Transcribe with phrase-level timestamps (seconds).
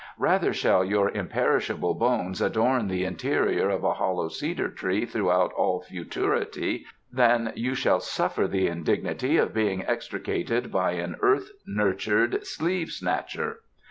[0.17, 5.79] "Rather shall your imperishable bones adorn the interior of a hollow cedar tree throughout all
[5.83, 12.89] futurity than you shall suffer the indignity of being extricated by an earth nurtured sleeve
[12.89, 13.59] snatcher."